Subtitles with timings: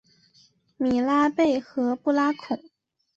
[0.77, 2.59] 米拉贝和布拉孔。